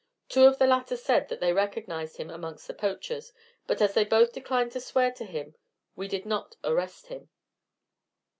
[0.29, 3.33] Two of the latter said that they recognized him amongst the poachers,
[3.67, 5.53] but as they both declined to swear to him
[5.95, 7.29] we did not arrest him."